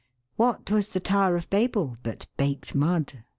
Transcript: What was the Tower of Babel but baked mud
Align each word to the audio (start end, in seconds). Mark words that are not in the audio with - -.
What 0.35 0.71
was 0.71 0.89
the 0.89 0.99
Tower 0.99 1.35
of 1.37 1.47
Babel 1.51 1.95
but 2.01 2.25
baked 2.35 2.73
mud 2.73 3.21